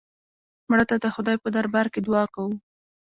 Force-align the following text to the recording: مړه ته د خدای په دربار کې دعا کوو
مړه 0.69 0.85
ته 0.89 0.95
د 1.03 1.05
خدای 1.15 1.37
په 1.43 1.49
دربار 1.55 1.87
کې 1.93 1.99
دعا 2.07 2.23
کوو 2.33 2.53